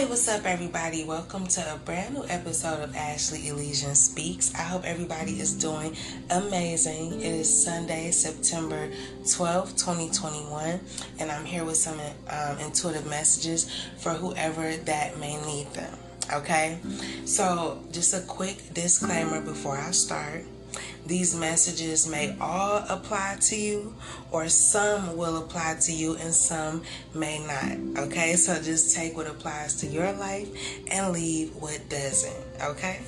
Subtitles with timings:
[0.00, 1.04] Hey, what's up, everybody?
[1.04, 4.50] Welcome to a brand new episode of Ashley Elysian Speaks.
[4.54, 5.94] I hope everybody is doing
[6.30, 7.20] amazing.
[7.20, 8.90] It is Sunday, September
[9.30, 10.80] 12, 2021,
[11.18, 12.00] and I'm here with some
[12.30, 15.94] um, intuitive messages for whoever that may need them.
[16.32, 16.78] Okay,
[17.26, 20.46] so just a quick disclaimer before I start.
[21.06, 23.94] These messages may all apply to you,
[24.30, 26.82] or some will apply to you and some
[27.14, 28.04] may not.
[28.04, 30.48] Okay, so just take what applies to your life
[30.90, 32.44] and leave what doesn't.
[32.62, 33.00] Okay,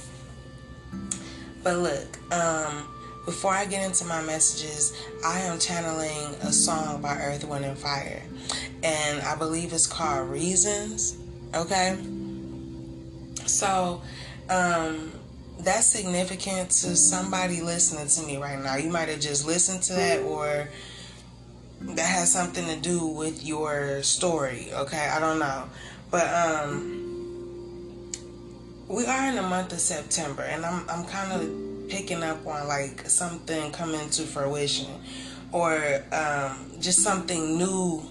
[1.62, 2.88] but look, um,
[3.24, 4.92] before I get into my messages,
[5.24, 8.22] I am channeling a song by Earth, Wind, and Fire,
[8.82, 11.16] and I believe it's called Reasons.
[11.54, 11.96] Okay,
[13.46, 14.02] so
[14.48, 15.12] um
[15.58, 18.76] that's significant to somebody listening to me right now.
[18.76, 20.68] You might have just listened to that or
[21.80, 25.08] that has something to do with your story, okay?
[25.12, 25.64] I don't know.
[26.10, 26.98] But um
[28.88, 32.68] we are in the month of September and I'm I'm kind of picking up on
[32.68, 34.90] like something coming to fruition
[35.52, 38.02] or um just something new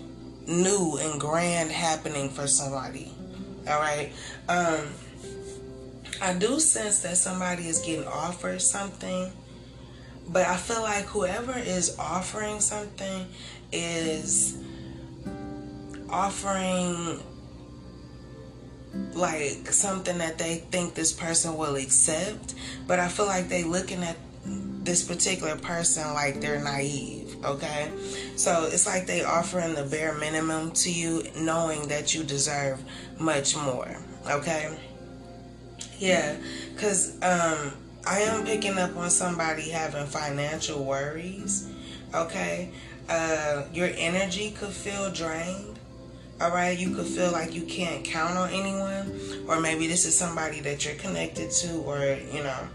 [0.47, 3.11] new and grand happening for somebody.
[3.67, 4.11] All right?
[4.49, 4.87] Um
[6.21, 9.31] I do sense that somebody is getting offered something,
[10.29, 13.25] but I feel like whoever is offering something
[13.71, 14.55] is
[16.07, 17.19] offering
[19.13, 22.53] like something that they think this person will accept,
[22.85, 27.89] but I feel like they looking at this particular person like they're naive, okay?
[28.35, 32.83] So it's like they offering the bare minimum to you knowing that you deserve
[33.19, 33.97] much more,
[34.29, 34.77] okay?
[35.99, 36.35] Yeah,
[36.73, 37.73] because um,
[38.05, 41.69] I am picking up on somebody having financial worries.
[42.13, 42.71] Okay,
[43.07, 45.79] uh, your energy could feel drained.
[46.41, 50.17] All right, you could feel like you can't count on anyone, or maybe this is
[50.17, 52.67] somebody that you're connected to, or you know,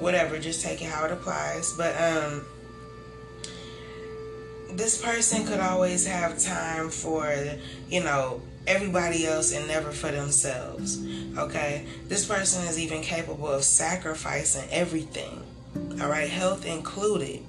[0.00, 0.38] whatever.
[0.38, 1.72] Just take it how it applies.
[1.74, 2.44] But um,
[4.72, 7.32] this person could always have time for
[7.88, 11.04] you know everybody else and never for themselves.
[11.36, 11.86] Okay?
[12.06, 15.42] This person is even capable of sacrificing everything,
[16.00, 17.42] all right, health included,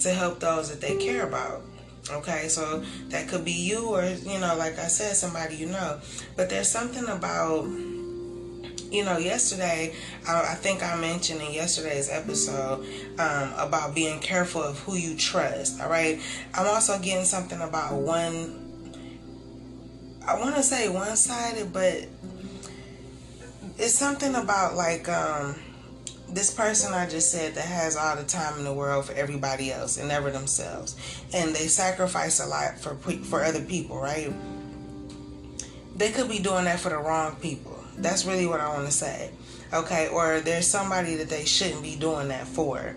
[0.00, 1.62] to help those that they care about.
[2.10, 6.00] Okay, so that could be you, or you know, like I said, somebody you know.
[6.36, 9.94] But there's something about, you know, yesterday,
[10.26, 12.84] I, think I mentioned in yesterday's episode
[13.20, 15.80] um, about being careful of who you trust.
[15.80, 16.20] All right,
[16.54, 18.61] I'm also getting something about one
[20.26, 22.06] I want to say one sided, but
[23.78, 25.56] it's something about like um,
[26.28, 29.72] this person I just said that has all the time in the world for everybody
[29.72, 30.96] else and never themselves,
[31.34, 34.32] and they sacrifice a lot for for other people, right?
[35.96, 37.76] They could be doing that for the wrong people.
[37.98, 39.30] That's really what I want to say.
[39.72, 42.94] Okay, or there's somebody that they shouldn't be doing that for.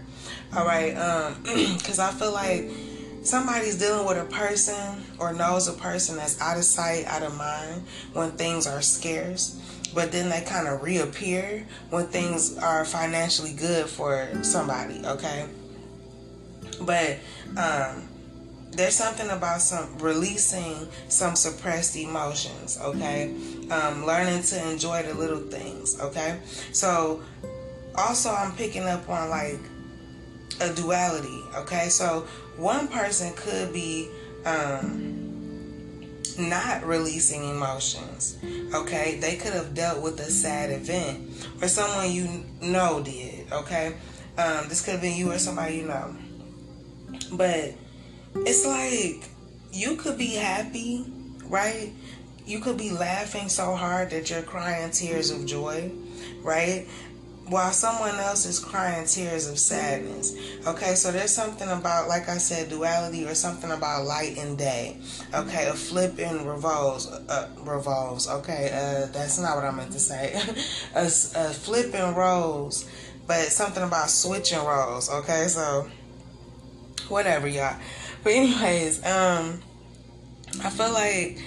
[0.56, 2.70] All right, um, because I feel like
[3.26, 7.36] somebody's dealing with a person or knows a person that's out of sight, out of
[7.36, 9.60] mind when things are scarce,
[9.94, 15.48] but then they kind of reappear when things are financially good for somebody, okay?
[16.82, 17.18] But
[17.58, 18.08] um,
[18.72, 23.34] there's something about some releasing some suppressed emotions, okay?
[23.72, 26.40] Um, learning to enjoy the little things, okay?
[26.74, 27.24] So
[27.96, 29.60] also I'm picking up on like
[30.62, 31.90] a duality, okay?
[31.90, 32.28] So
[32.58, 34.10] one person could be
[34.46, 35.26] um,
[36.38, 38.38] not releasing emotions.
[38.74, 43.52] Okay, they could have dealt with a sad event, or someone you know did.
[43.52, 43.96] Okay,
[44.38, 46.16] um, this could have been you or somebody you know.
[47.34, 47.74] But
[48.36, 49.30] it's like
[49.72, 51.06] you could be happy,
[51.46, 51.92] right?
[52.46, 55.92] You could be laughing so hard that you're crying tears of joy,
[56.42, 56.88] right?
[57.48, 60.36] While someone else is crying tears of sadness.
[60.66, 64.98] Okay, so there's something about, like I said, duality or something about light and day.
[65.34, 68.28] Okay, a flip and revolves, uh, revolves.
[68.28, 70.34] Okay, uh, that's not what I meant to say.
[70.96, 72.90] a, a rolls,
[73.28, 75.12] but something about switching roles.
[75.12, 75.88] Okay, so
[77.10, 77.78] whatever, y'all.
[78.24, 79.62] But anyways, um,
[80.64, 81.38] I feel like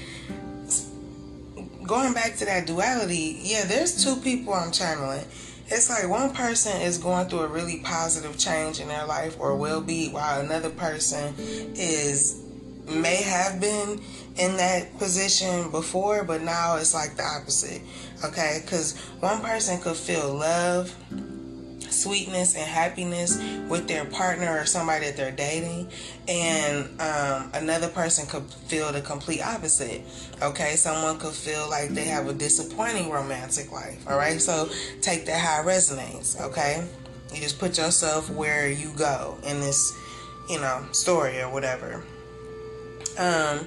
[1.89, 3.41] going back to that duality.
[3.43, 5.25] Yeah, there's two people I'm channeling
[5.71, 9.57] it's like one person is going through a really positive change in their life or
[9.57, 12.43] will be while another person is
[12.87, 14.01] may have been
[14.37, 17.83] in that position before but now it's like the opposite
[18.25, 18.61] okay?
[18.63, 20.95] Because one person could feel love
[22.01, 25.91] sweetness and happiness with their partner or somebody that they're dating,
[26.27, 30.03] and um, another person could feel the complete opposite.
[30.43, 34.03] Okay, someone could feel like they have a disappointing romantic life.
[34.09, 34.69] All right, so
[35.01, 36.41] take that how it resonates.
[36.41, 36.85] Okay,
[37.35, 39.93] you just put yourself where you go in this,
[40.49, 42.05] you know, story or whatever.
[43.19, 43.67] Um,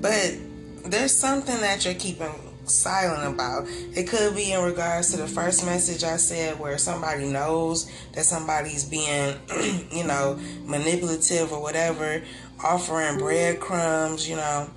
[0.00, 0.36] but
[0.84, 3.66] there's something that you're keeping silent about.
[3.68, 8.24] It could be in regards to the first message I said where somebody knows that
[8.24, 9.36] somebody's being,
[9.90, 12.22] you know, manipulative or whatever,
[12.62, 14.70] offering breadcrumbs, you know,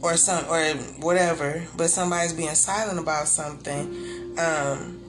[0.00, 0.62] or some or
[1.04, 4.34] whatever, but somebody's being silent about something.
[4.38, 5.04] Um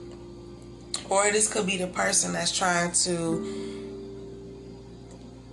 [1.08, 3.70] or this could be the person that's trying to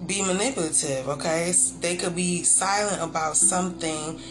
[0.05, 1.51] be manipulative, okay?
[1.81, 4.21] They could be silent about something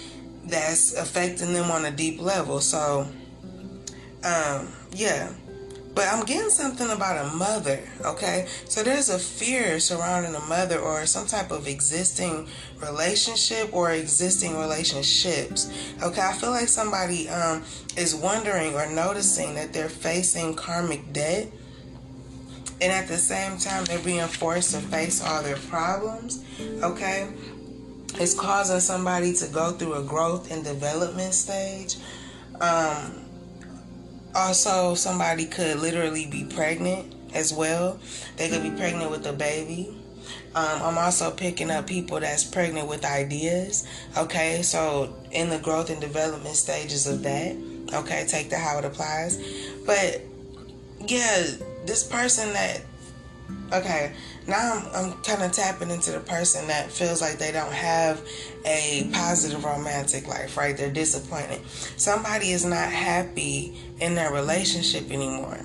[0.46, 2.60] that's affecting them on a deep level.
[2.60, 3.08] So,
[4.24, 5.32] um, yeah.
[5.96, 8.48] But I'm getting something about a mother, okay?
[8.68, 12.48] So there's a fear surrounding a mother or some type of existing
[12.82, 15.72] relationship or existing relationships.
[16.02, 17.64] Okay, I feel like somebody um,
[17.96, 21.48] is wondering or noticing that they're facing karmic debt.
[22.82, 26.44] And at the same time, they're being forced to face all their problems.
[26.82, 27.26] Okay,
[28.18, 31.96] it's causing somebody to go through a growth and development stage.
[32.60, 33.24] Um,
[34.34, 37.98] also, somebody could literally be pregnant as well.
[38.36, 39.96] They could be pregnant with a baby.
[40.54, 43.86] Um, I'm also picking up people that's pregnant with ideas.
[44.16, 47.56] Okay, so in the growth and development stages of that.
[47.92, 49.36] Okay, take that how it applies.
[49.84, 50.22] But
[51.06, 51.46] yeah,
[51.84, 52.80] this person that
[53.72, 54.14] okay,
[54.46, 58.20] now I'm, I'm kind of tapping into the person that feels like they don't have
[58.64, 60.76] a positive romantic life, right?
[60.76, 61.60] They're disappointed.
[61.96, 65.60] Somebody is not happy in their relationship anymore.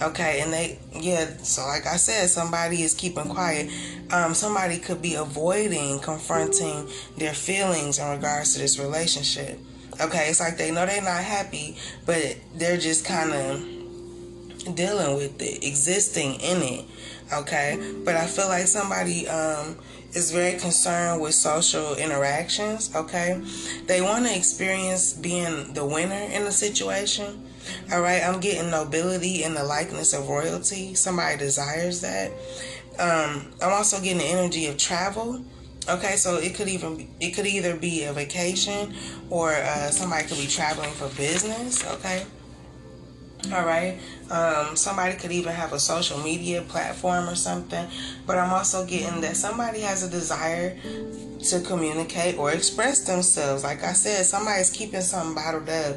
[0.00, 3.68] Okay, and they, yeah, so like I said, somebody is keeping quiet.
[4.12, 9.58] Um, somebody could be avoiding confronting their feelings in regards to this relationship.
[10.00, 11.76] Okay, it's like they know they're not happy,
[12.06, 16.84] but they're just kind of dealing with it, existing in it
[17.32, 17.78] okay?
[18.04, 19.76] But i feel like somebody um,
[20.12, 23.40] is very concerned with social interactions okay?
[23.86, 27.44] They want to experience being the winner in the situation
[27.92, 28.22] all right?
[28.22, 30.94] I'm getting nobility in the likeness of royalty.
[30.94, 32.32] Somebody desires that.
[32.98, 35.44] Um, i'm also getting the energy of travel
[35.88, 36.16] okay?
[36.16, 38.94] So it could even be, it could either be a vacation
[39.30, 42.26] or uh, somebody could be traveling for business okay
[43.52, 43.98] all right.
[44.30, 47.86] Um, somebody could even have a social media platform or something.
[48.26, 50.76] But I'm also getting that somebody has a desire
[51.48, 53.64] to communicate or express themselves.
[53.64, 55.96] Like I said, somebody's keeping something bottled up,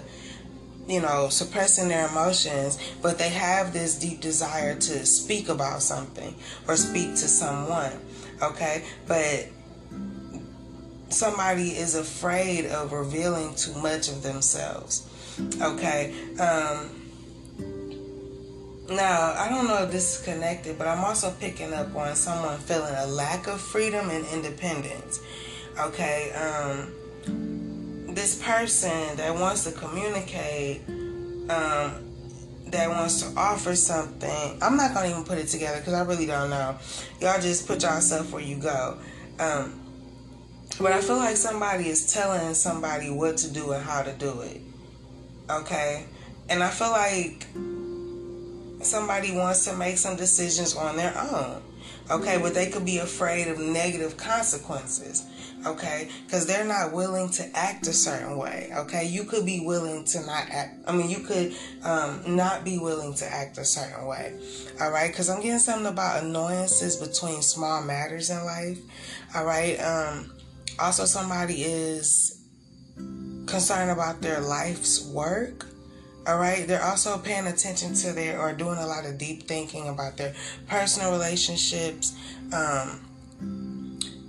[0.87, 6.35] you know, suppressing their emotions, but they have this deep desire to speak about something
[6.67, 7.91] or speak to someone.
[8.41, 8.85] Okay.
[9.07, 9.49] But
[11.09, 15.07] somebody is afraid of revealing too much of themselves.
[15.59, 16.13] Okay.
[16.39, 17.00] Um,
[18.95, 22.57] now, I don't know if this is connected, but I'm also picking up on someone
[22.59, 25.21] feeling a lack of freedom and independence.
[25.79, 30.81] Okay, um, this person that wants to communicate,
[31.49, 32.07] um,
[32.67, 34.57] that wants to offer something.
[34.61, 36.77] I'm not gonna even put it together because I really don't know.
[37.19, 38.97] Y'all just put yourself where you go.
[39.39, 39.79] Um,
[40.79, 44.41] but I feel like somebody is telling somebody what to do and how to do
[44.41, 44.61] it.
[45.49, 46.05] Okay,
[46.49, 47.45] and I feel like
[48.85, 51.61] somebody wants to make some decisions on their own.
[52.09, 55.25] Okay, but they could be afraid of negative consequences.
[55.65, 58.71] Okay, because they're not willing to act a certain way.
[58.75, 60.79] Okay, you could be willing to not act.
[60.87, 64.37] I mean, you could um, not be willing to act a certain way.
[64.81, 68.79] All right, because I'm getting something about annoyances between small matters in life.
[69.35, 70.33] All right, um,
[70.79, 72.43] also somebody is
[73.45, 75.67] concerned about their life's work
[76.27, 76.67] all right.
[76.67, 80.33] They're also paying attention to their or doing a lot of deep thinking about their
[80.67, 82.15] personal relationships,
[82.53, 83.01] um,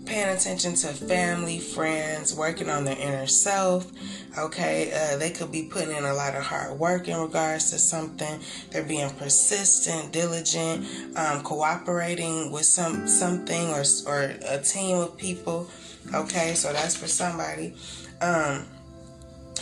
[0.07, 3.93] paying attention to family, friends, working on their inner self.
[4.39, 4.91] Okay.
[4.91, 8.41] Uh, they could be putting in a lot of hard work in regards to something.
[8.71, 15.69] They're being persistent, diligent, um, cooperating with some something or, or a team of people.
[16.15, 16.55] Okay.
[16.55, 17.75] So that's for somebody.
[18.23, 18.65] Um,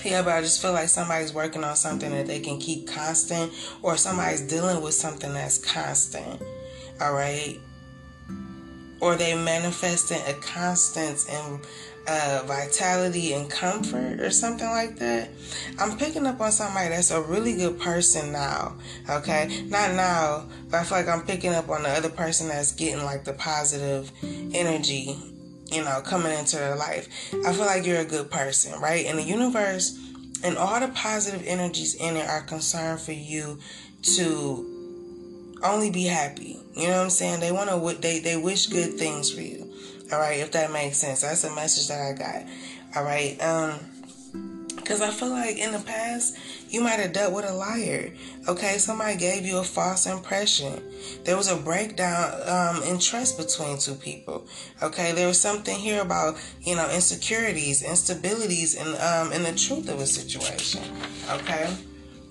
[0.05, 3.53] yeah, but I just feel like somebody's working on something that they can keep constant,
[3.83, 6.41] or somebody's dealing with something that's constant.
[7.01, 7.59] All right.
[9.01, 11.61] or they manifesting a constant and
[12.09, 15.31] uh, vitality and comfort or something like that.
[15.79, 18.77] I'm picking up on somebody that's a really good person now.
[19.09, 22.73] Okay, not now, but I feel like I'm picking up on the other person that's
[22.73, 25.17] getting like the positive energy,
[25.71, 27.09] you know, coming into their life.
[27.47, 29.07] I feel like you're a good person, right?
[29.07, 29.99] And the universe
[30.43, 33.59] and all the positive energies in it are concerned for you
[34.03, 36.59] to only be happy.
[36.75, 37.41] You know what I'm saying?
[37.41, 39.73] They want to they they wish good things for you.
[40.13, 41.21] All right, if that makes sense.
[41.21, 42.97] That's a message that I got.
[42.97, 43.41] All right.
[43.43, 43.79] Um
[44.91, 46.37] because I feel like in the past,
[46.69, 48.13] you might have dealt with a liar.
[48.49, 50.83] Okay, somebody gave you a false impression.
[51.23, 54.49] There was a breakdown um, in trust between two people.
[54.83, 59.89] Okay, there was something here about you know insecurities, instabilities, and um, in the truth
[59.89, 60.83] of a situation.
[61.35, 61.73] Okay,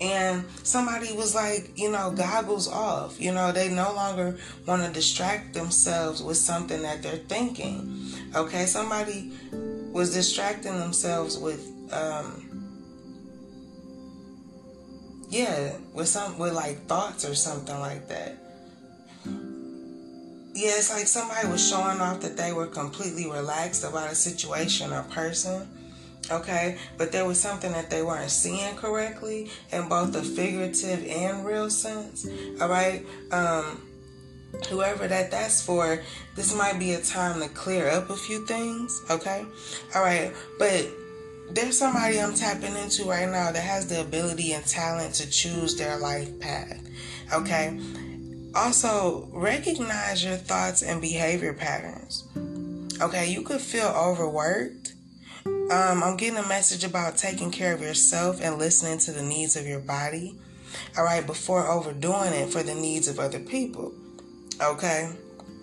[0.02, 3.18] and somebody was like, you know, goggles off.
[3.18, 4.36] You know, they no longer
[4.66, 8.12] want to distract themselves with something that they're thinking.
[8.36, 9.32] Okay, somebody
[9.92, 12.49] was distracting themselves with um,
[15.30, 18.36] yeah, with some with like thoughts or something like that.
[20.52, 24.92] Yeah, it's like somebody was showing off that they were completely relaxed about a situation
[24.92, 25.68] or person.
[26.30, 31.46] Okay, but there was something that they weren't seeing correctly in both the figurative and
[31.46, 32.28] real sense.
[32.60, 33.80] All right, um,
[34.68, 36.02] whoever that that's for,
[36.36, 39.00] this might be a time to clear up a few things.
[39.10, 39.44] Okay,
[39.94, 40.88] all right, but
[41.54, 45.76] there's somebody I'm tapping into right now that has the ability and talent to choose
[45.76, 46.80] their life path.
[47.32, 47.78] Okay.
[48.54, 52.26] Also, recognize your thoughts and behavior patterns.
[53.00, 54.94] Okay, you could feel overworked.
[55.46, 59.56] Um, I'm getting a message about taking care of yourself and listening to the needs
[59.56, 60.36] of your body.
[60.98, 63.92] All right, before overdoing it for the needs of other people.
[64.60, 65.12] Okay.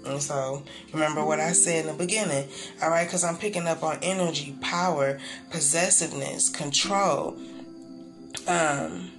[0.05, 0.63] And so
[0.93, 2.47] remember what I said in the beginning,
[2.81, 3.05] all right?
[3.05, 5.19] Because I'm picking up on energy, power,
[5.51, 7.37] possessiveness, control.
[8.47, 9.11] Um,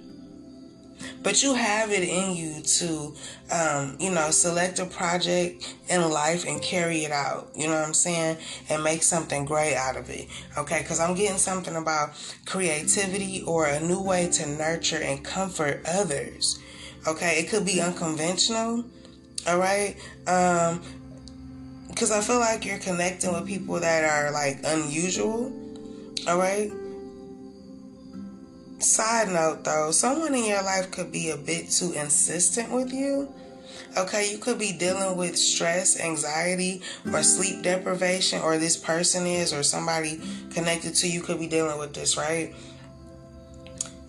[1.21, 3.13] but you have it in you to,
[3.51, 7.49] um, you know, select a project in life and carry it out.
[7.55, 8.37] You know what I'm saying?
[8.69, 10.27] And make something great out of it.
[10.57, 10.81] Okay?
[10.81, 12.09] Because I'm getting something about
[12.45, 16.59] creativity or a new way to nurture and comfort others.
[17.07, 17.39] Okay?
[17.39, 18.85] It could be unconventional
[19.49, 19.95] all right.
[20.27, 20.81] Um,
[21.89, 25.51] because I feel like you're connecting with people that are like unusual.
[26.27, 26.71] All right.
[28.77, 33.33] Side note though, someone in your life could be a bit too insistent with you.
[33.97, 39.51] Okay, you could be dealing with stress, anxiety, or sleep deprivation, or this person is,
[39.51, 42.53] or somebody connected to you could be dealing with this, right?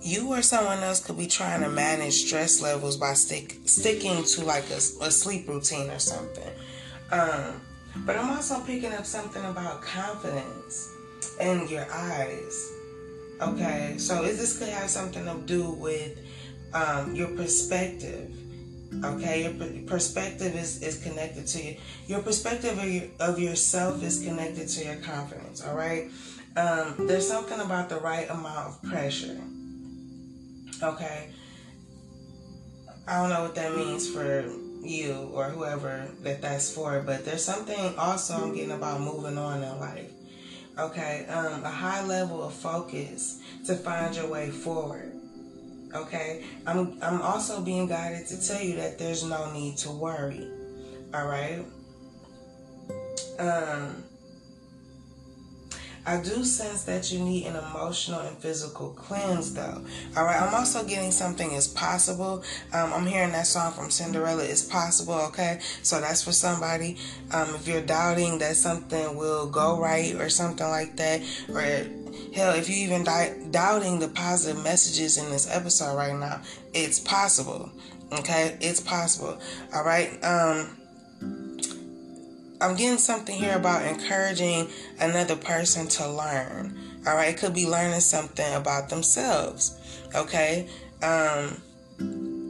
[0.02, 4.44] You or someone else could be trying to manage stress levels by stick, sticking to
[4.44, 6.50] like a, a sleep routine or something.
[7.12, 7.60] Um,
[8.06, 10.88] but I'm also picking up something about confidence
[11.40, 12.72] in your eyes.
[13.40, 16.18] Okay, so is this could have something to do with
[16.72, 18.30] um, your perspective.
[19.04, 21.76] Okay, your perspective is, is connected to you.
[22.06, 25.64] Your perspective of, your, of yourself is connected to your confidence.
[25.64, 26.10] All right,
[26.56, 29.40] um, there's something about the right amount of pressure.
[30.82, 31.30] Okay.
[33.06, 34.44] I don't know what that means for
[34.82, 39.62] you or whoever that that's for, but there's something also I'm getting about moving on
[39.62, 40.10] in life.
[40.78, 45.12] Okay, um, a high level of focus to find your way forward.
[45.94, 50.48] Okay, I'm I'm also being guided to tell you that there's no need to worry.
[51.12, 51.64] All right.
[53.38, 54.04] Um,
[56.06, 59.84] I do sense that you need an emotional and physical cleanse, though.
[60.16, 62.42] All right, I'm also getting something is possible.
[62.72, 65.14] Um, I'm hearing that song from Cinderella is possible.
[65.14, 66.96] Okay, so that's for somebody.
[67.32, 71.60] Um, if you're doubting that something will go right or something like that, or
[72.34, 76.40] hell, if you even di- doubting the positive messages in this episode right now,
[76.72, 77.70] it's possible.
[78.12, 79.38] Okay, it's possible.
[79.74, 80.12] All right.
[80.24, 80.79] Um
[82.60, 84.68] I'm getting something here about encouraging
[85.00, 86.78] another person to learn.
[87.06, 89.78] All right, it could be learning something about themselves.
[90.14, 90.68] Okay,
[91.02, 91.62] um,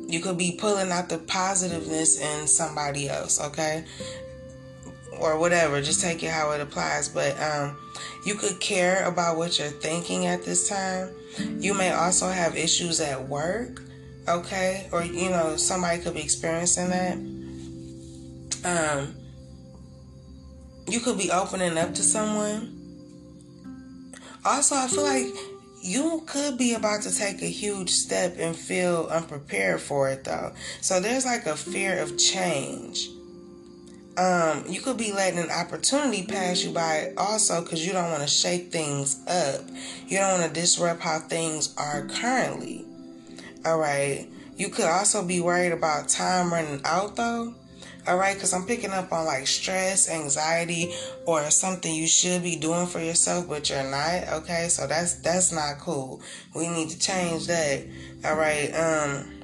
[0.09, 3.40] you could be pulling out the positiveness in somebody else.
[3.40, 3.85] Okay,
[5.21, 5.81] or whatever.
[5.81, 7.09] Just take it how it applies.
[7.09, 7.76] But um,
[8.26, 11.14] you could care about what you're thinking at this time.
[11.61, 13.81] You may also have issues at work.
[14.26, 17.17] Okay, or you know somebody could be experiencing that.
[18.64, 19.20] Um
[20.92, 22.76] you could be opening up to someone.
[24.44, 25.35] Also, I feel like
[25.82, 30.52] you could be about to take a huge step and feel unprepared for it though.
[30.80, 33.09] So there's like a fear of change.
[34.16, 38.23] um, you could be letting an opportunity pass you by also because you don't want
[38.23, 39.62] to shake things up.
[40.06, 42.85] You don't want to disrupt how things are currently.
[43.64, 44.28] All right.
[44.56, 47.54] You could also be worried about time running out though.
[48.07, 50.92] All right, because I'm picking up on like stress, anxiety,
[51.26, 54.28] or something you should be doing for yourself, but you're not.
[54.42, 56.23] Okay, so that's that's not cool.
[56.54, 57.85] We need to change that.
[58.25, 58.71] All right.
[58.75, 59.39] Um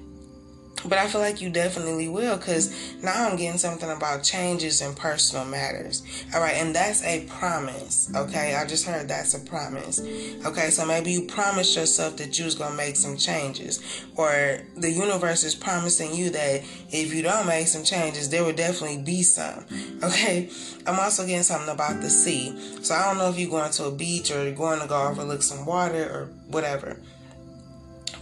[0.89, 4.95] but I feel like you definitely will because now I'm getting something about changes in
[4.95, 6.03] personal matters.
[6.35, 8.11] All right, and that's a promise.
[8.15, 10.01] Okay, I just heard that's a promise.
[10.45, 14.91] Okay, so maybe you promised yourself that you was gonna make some changes, or the
[14.91, 19.23] universe is promising you that if you don't make some changes, there will definitely be
[19.23, 19.65] some.
[20.03, 20.51] Okay,
[20.87, 22.55] I'm also getting something about the sea.
[22.83, 25.09] So I don't know if you're going to a beach or you're going to go
[25.09, 26.99] overlook some water or whatever.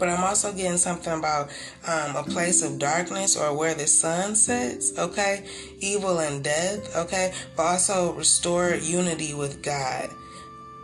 [0.04, 1.48] But I'm also getting something about
[1.88, 5.46] um, a place of darkness or where the sun sets, okay?
[5.80, 7.32] Evil and death, okay?
[7.56, 10.10] But also restore unity with God.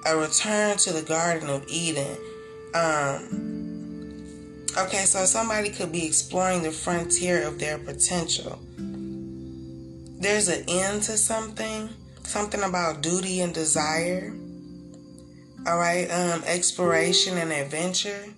[0.07, 2.17] A return to the Garden of Eden.
[2.73, 8.59] Um, okay, so somebody could be exploring the frontier of their potential.
[10.19, 11.91] There's an end to something,
[12.23, 14.33] something about duty and desire.
[15.67, 18.33] All right, um, exploration and adventure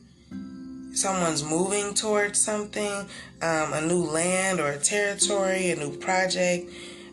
[0.94, 3.06] someone's moving towards something,
[3.40, 6.70] um, a new land or a territory, a new project,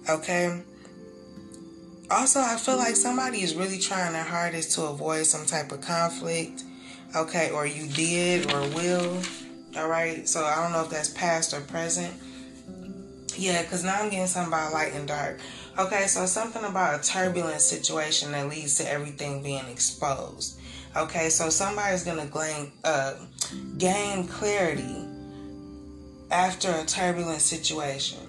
[0.09, 0.61] okay?
[2.11, 5.81] Also, I feel like somebody is really trying their hardest to avoid some type of
[5.81, 6.63] conflict,
[7.15, 7.51] okay?
[7.51, 9.21] Or you did or will,
[9.77, 10.27] all right?
[10.27, 12.13] So I don't know if that's past or present.
[13.37, 15.39] Yeah, because now I'm getting something about light and dark.
[15.77, 20.58] Okay, so something about a turbulent situation that leads to everything being exposed.
[20.95, 23.13] Okay, so somebody's gonna gain uh,
[23.77, 25.05] gain clarity
[26.31, 28.19] after a turbulent situation.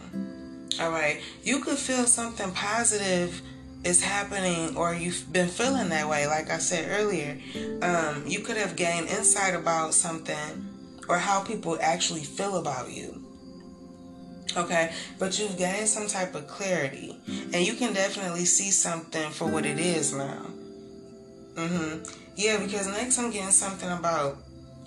[0.80, 3.40] All right, you could feel something positive
[3.82, 6.26] is happening, or you've been feeling that way.
[6.26, 7.38] Like I said earlier,
[7.82, 10.66] um, you could have gained insight about something
[11.08, 13.24] or how people actually feel about you.
[14.56, 19.46] Okay, but you've gained some type of clarity, and you can definitely see something for
[19.46, 20.44] what it is now.
[21.54, 22.19] Mm-hmm.
[22.40, 24.38] Yeah, because next I'm getting something about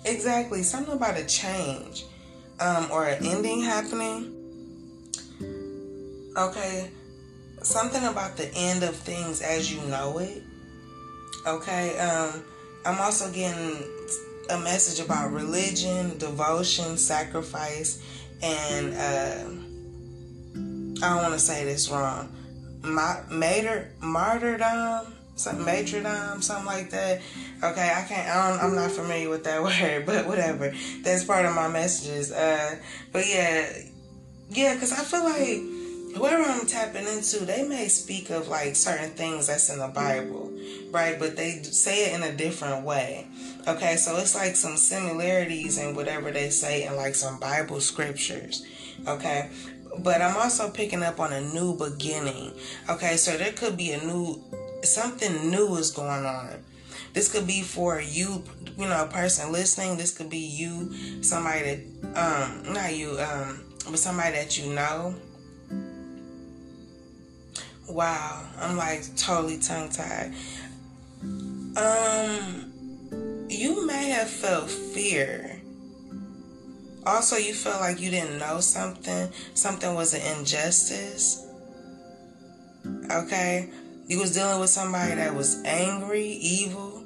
[0.04, 2.04] exactly something about a change
[2.58, 4.34] um, or an ending happening.
[6.36, 6.90] Okay,
[7.62, 10.42] something about the end of things as you know it.
[11.46, 12.42] Okay, um,
[12.84, 13.84] I'm also getting
[14.50, 18.02] a message about religion, devotion, sacrifice,
[18.42, 19.44] and uh,
[21.06, 22.34] I don't want to say this wrong.
[22.82, 27.20] Ma- martyr, martyrdom some matrodom, something like that.
[27.62, 28.28] Okay, I can't.
[28.28, 30.72] I am not familiar with that word, but whatever.
[31.02, 32.32] That's part of my messages.
[32.32, 32.76] Uh,
[33.12, 33.70] but yeah,
[34.50, 35.74] yeah, because I feel like
[36.16, 40.52] whoever I'm tapping into, they may speak of like certain things that's in the Bible,
[40.90, 41.18] right?
[41.18, 43.26] But they say it in a different way.
[43.66, 48.64] Okay, so it's like some similarities in whatever they say in like some Bible scriptures.
[49.08, 49.50] Okay,
[49.98, 52.52] but I'm also picking up on a new beginning.
[52.88, 54.42] Okay, so there could be a new
[54.86, 56.64] something new is going on.
[57.12, 58.42] This could be for you,
[58.76, 59.96] you know, a person listening.
[59.96, 65.14] This could be you, somebody that, um, not you, um, but somebody that you know.
[67.88, 70.32] Wow, I'm like totally tongue tied.
[71.76, 75.60] Um, you may have felt fear.
[77.06, 81.46] Also, you felt like you didn't know something, something was an injustice.
[83.10, 83.68] Okay,
[84.06, 87.04] you was dealing with somebody that was angry, evil.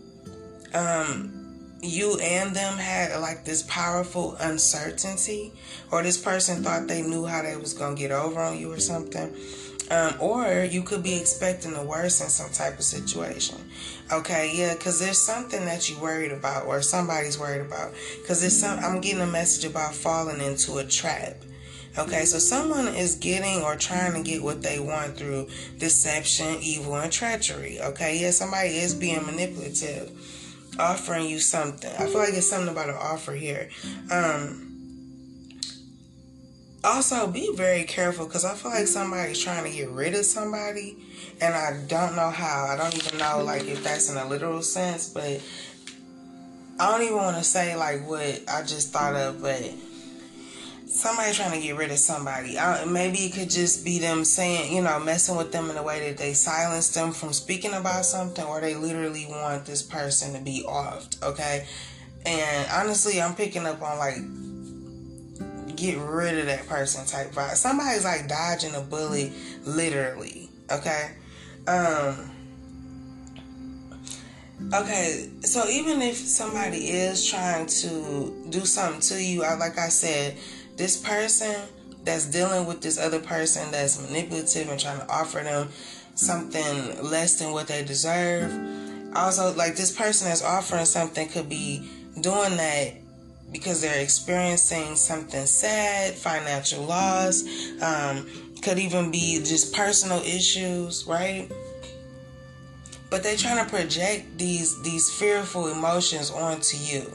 [0.74, 1.34] Um,
[1.80, 5.52] you and them had like this powerful uncertainty,
[5.92, 8.80] or this person thought they knew how they was gonna get over on you or
[8.80, 9.34] something.
[9.90, 13.56] Um, or you could be expecting the worst in some type of situation.
[14.12, 17.94] Okay, yeah, because there's something that you're worried about, or somebody's worried about.
[18.20, 21.36] Because there's some, I'm getting a message about falling into a trap.
[21.96, 25.48] Okay, so someone is getting or trying to get what they want through
[25.78, 27.80] deception, evil, and treachery.
[27.80, 30.10] Okay, yeah, somebody is being manipulative,
[30.78, 31.90] offering you something.
[31.98, 33.70] I feel like it's something about an offer here.
[34.10, 34.68] Um,
[36.84, 40.96] also, be very careful because I feel like somebody's trying to get rid of somebody,
[41.40, 42.66] and I don't know how.
[42.66, 45.42] I don't even know like if that's in a literal sense, but
[46.78, 49.68] I don't even want to say like what I just thought of, but
[50.98, 52.58] somebody trying to get rid of somebody.
[52.58, 55.82] I, maybe it could just be them saying, you know, messing with them in a
[55.82, 60.34] way that they silence them from speaking about something, or they literally want this person
[60.34, 61.22] to be offed.
[61.22, 61.66] Okay,
[62.26, 64.16] and honestly, I'm picking up on like
[65.76, 67.54] get rid of that person type vibe.
[67.54, 69.32] Somebody's like dodging a bullet,
[69.64, 70.50] literally.
[70.70, 71.12] Okay.
[71.66, 72.32] Um.
[74.74, 79.88] Okay, so even if somebody is trying to do something to you, I, like I
[79.88, 80.36] said,
[80.78, 81.54] this person
[82.04, 85.68] that's dealing with this other person that's manipulative and trying to offer them
[86.14, 88.50] something less than what they deserve.
[89.14, 92.94] Also, like this person that's offering something could be doing that
[93.52, 97.44] because they're experiencing something sad, financial loss,
[97.82, 98.26] um,
[98.62, 101.50] could even be just personal issues, right?
[103.10, 107.10] But they're trying to project these these fearful emotions onto you,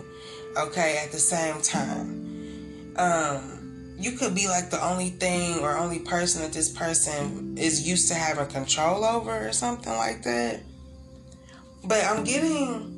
[0.58, 2.24] okay, at the same time.
[2.96, 3.53] Um,
[4.04, 8.10] you could be like the only thing or only person that this person is used
[8.10, 10.62] to having control over or something like that.
[11.86, 12.90] But I'm getting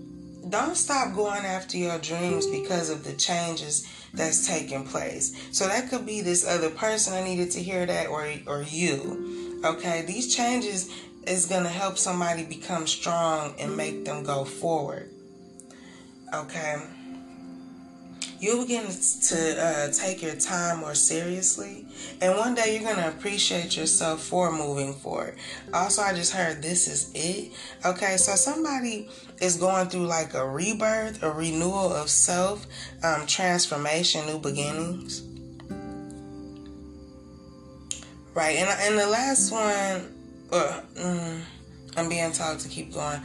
[0.50, 5.36] don't stop going after your dreams because of the changes that's taking place.
[5.52, 9.62] So that could be this other person I needed to hear that or or you.
[9.64, 10.04] Okay?
[10.08, 10.90] These changes
[11.28, 15.12] is going to help somebody become strong and make them go forward.
[16.34, 16.82] Okay?
[18.46, 21.88] You'll begin to uh, take your time more seriously,
[22.22, 25.36] and one day you're to appreciate yourself for moving forward.
[25.74, 27.54] Also, I just heard this is it.
[27.84, 29.10] Okay, so somebody
[29.42, 32.68] is going through like a rebirth, a renewal of self,
[33.04, 35.24] um, transformation, new beginnings.
[38.36, 40.14] Right, and, and the last one,
[40.52, 40.82] uh,
[41.98, 43.22] I'm being told to keep going.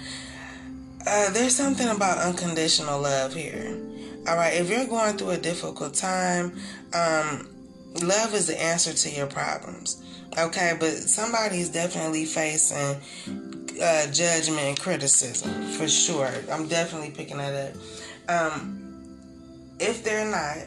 [1.07, 3.90] Uh, there's something about unconditional love here.
[4.29, 6.53] All right, if you're going through a difficult time,
[6.93, 7.49] um,
[8.03, 10.03] love is the answer to your problems.
[10.39, 13.01] Okay, but somebody is definitely facing
[13.83, 16.33] uh, judgment and criticism for sure.
[16.53, 17.75] I'm definitely picking that
[18.29, 18.53] up.
[18.53, 20.59] Um, if they're not,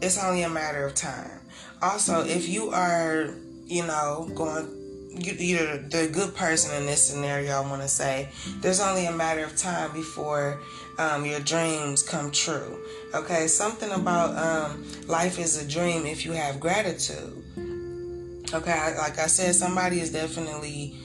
[0.00, 1.40] it's only a matter of time.
[1.82, 3.34] Also, if you are,
[3.66, 4.78] you know, going
[5.14, 8.30] you're the good person in this scenario, I want to say,
[8.60, 10.60] there's only a matter of time before
[11.02, 12.78] um, your dreams come true.
[13.14, 17.42] Okay, something about um, life is a dream if you have gratitude.
[18.54, 20.96] Okay, like I said, somebody is definitely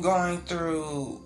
[0.00, 1.22] going through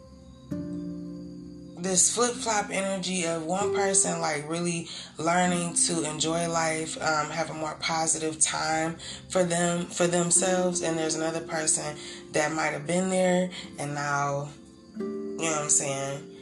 [1.79, 7.51] this flip flop energy of one person like really learning to enjoy life, um, have
[7.51, 8.97] a more positive time
[9.29, 11.95] for them for themselves, and there's another person
[12.33, 14.49] that might have been there and now,
[14.97, 16.34] you know what I'm saying,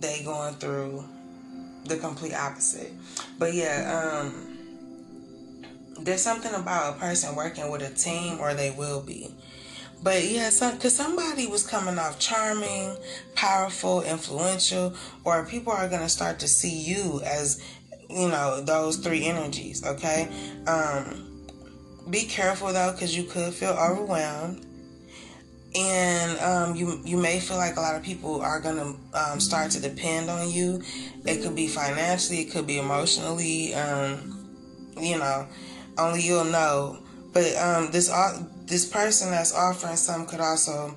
[0.00, 1.04] they going through
[1.84, 2.92] the complete opposite.
[3.38, 4.58] But yeah, um,
[6.00, 9.28] there's something about a person working with a team, or they will be.
[10.02, 12.96] But yeah, because somebody was coming off charming,
[13.34, 17.60] powerful, influential, or people are to start to see you as,
[18.08, 20.28] you know, those three energies, okay?
[20.68, 21.42] Um,
[22.08, 24.64] be careful though, because you could feel overwhelmed.
[25.74, 29.70] And um, you you may feel like a lot of people are gonna um, start
[29.72, 30.82] to depend on you.
[31.26, 33.74] It could be financially, it could be emotionally.
[33.74, 34.38] Um,
[34.98, 35.46] you know,
[35.98, 36.98] only you'll know.
[37.32, 38.10] But um, this
[38.66, 40.94] this person that's offering some could also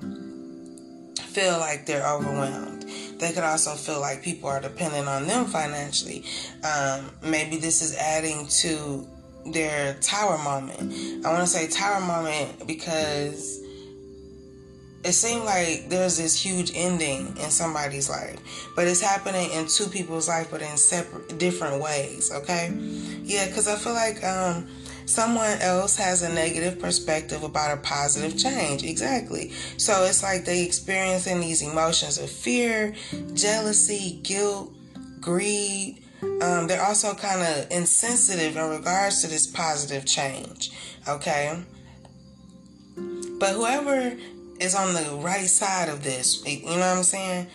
[1.32, 2.82] feel like they're overwhelmed.
[3.18, 6.24] They could also feel like people are dependent on them financially.
[6.64, 9.06] Um, maybe this is adding to
[9.46, 11.24] their tower moment.
[11.24, 13.61] I want to say tower moment because
[15.04, 18.38] it seemed like there's this huge ending in somebody's life,
[18.76, 22.30] but it's happening in two people's life, but in separate, different ways.
[22.32, 22.72] Okay,
[23.22, 24.68] yeah, because I feel like um,
[25.06, 28.84] someone else has a negative perspective about a positive change.
[28.84, 29.50] Exactly.
[29.76, 32.94] So it's like they experiencing these emotions of fear,
[33.34, 34.72] jealousy, guilt,
[35.20, 35.98] greed.
[36.22, 40.70] Um, they're also kind of insensitive in regards to this positive change.
[41.08, 41.58] Okay.
[43.38, 44.16] But whoever
[44.62, 47.48] is on the right side of this, you know what I'm saying?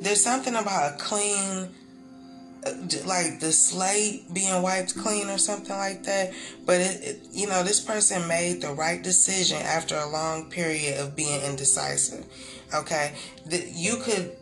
[0.00, 1.68] There's something about a clean
[2.66, 2.72] uh,
[3.04, 6.32] like the slate being wiped clean or something like that.
[6.64, 10.98] But it, it, you know, this person made the right decision after a long period
[10.98, 12.24] of being indecisive.
[12.74, 13.14] Okay,
[13.46, 14.36] that you could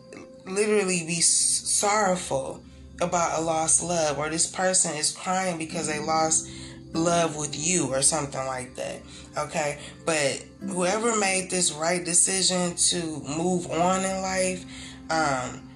[0.45, 2.63] literally be sorrowful
[3.01, 6.47] about a lost love, or this person is crying because they lost
[6.93, 9.01] love with you or something like that.
[9.37, 14.65] Okay, but whoever made this right decision to move on in life,
[15.09, 15.69] um,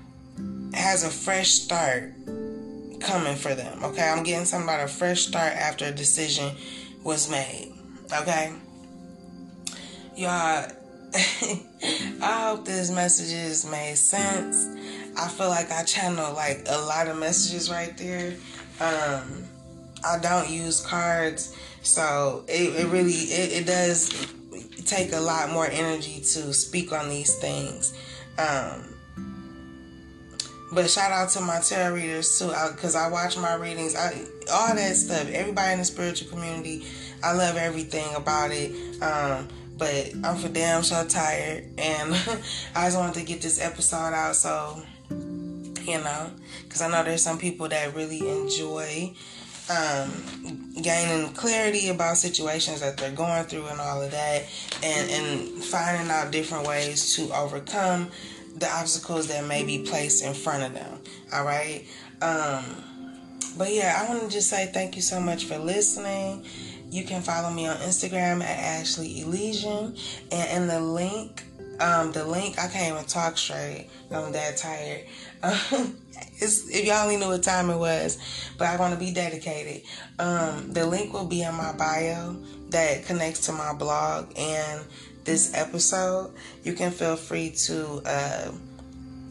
[0.73, 2.13] has a fresh start
[2.99, 3.83] coming for them.
[3.83, 6.55] Okay, I'm getting something about a fresh start after a decision
[7.03, 7.73] was made.
[8.21, 8.53] Okay,
[10.15, 10.71] y'all.
[12.21, 14.67] I hope this messages made sense.
[15.17, 18.35] I feel like I channeled like a lot of messages right there.
[18.79, 19.45] Um,
[20.03, 24.27] I don't use cards, so it, it really it, it does
[24.85, 27.93] take a lot more energy to speak on these things.
[28.37, 28.93] Um,
[30.71, 34.13] but shout out to my tarot readers too, because I, I, watch my readings, I,
[34.51, 35.29] all that stuff.
[35.29, 36.85] Everybody in the spiritual community,
[37.23, 39.01] I love everything about it.
[39.01, 42.13] Um, but I'm for damn sure tired, and
[42.75, 44.35] I just wanted to get this episode out.
[44.35, 46.31] So, you know,
[46.63, 49.13] because I know there's some people that really enjoy
[49.69, 54.43] um, gaining clarity about situations that they're going through and all of that,
[54.83, 58.09] and and finding out different ways to overcome
[58.55, 60.99] the obstacles that may be placed in front of them.
[61.33, 61.85] All right.
[62.21, 62.63] Um,
[63.57, 66.45] but yeah, I want to just say thank you so much for listening.
[66.89, 69.95] You can follow me on Instagram at Ashley Elysian,
[70.31, 71.43] and in the link,
[71.79, 73.89] um, the link I can't even talk straight.
[74.11, 75.05] I'm that tired.
[75.43, 78.17] if y'all only knew what time it was,
[78.57, 79.83] but I want to be dedicated.
[80.19, 82.37] Um, the link will be in my bio
[82.69, 84.81] that connects to my blog and
[85.27, 88.51] this episode, you can feel free to uh,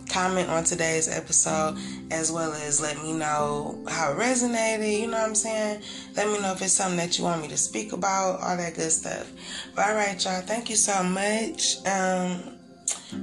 [0.09, 1.77] comment on today's episode
[2.11, 5.01] as well as let me know how it resonated.
[5.01, 5.83] You know what I'm saying?
[6.17, 8.75] Let me know if it's something that you want me to speak about, all that
[8.75, 9.31] good stuff.
[9.75, 10.41] But all right, y'all.
[10.43, 11.79] Thank you so much.
[11.87, 12.57] Um,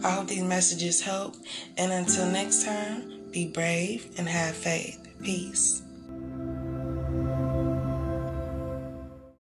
[0.04, 1.36] I hope these messages help.
[1.78, 5.00] And until next time, be brave and have faith.
[5.22, 5.83] Peace.